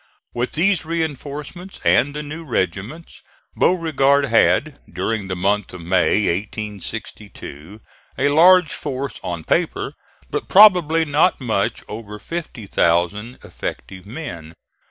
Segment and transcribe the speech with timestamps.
[0.33, 3.21] With these reinforcements and the new regiments,
[3.55, 7.81] Beauregard had, during the month of May, 1862,
[8.17, 9.93] a large force on paper,
[10.27, 14.55] but probably not much over 50,000 effective men.